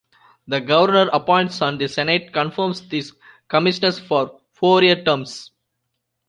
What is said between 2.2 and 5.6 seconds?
confirms these commissioners for four-year terms.